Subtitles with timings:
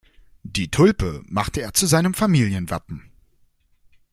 [0.41, 3.11] Die Tulpe machte er zu seinem Familienwappen.